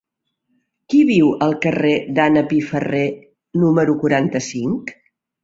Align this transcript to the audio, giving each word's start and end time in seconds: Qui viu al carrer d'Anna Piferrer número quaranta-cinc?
Qui 0.93 1.01
viu 1.09 1.29
al 1.47 1.53
carrer 1.65 1.91
d'Anna 2.15 2.43
Piferrer 2.55 3.03
número 3.67 3.97
quaranta-cinc? 4.07 4.93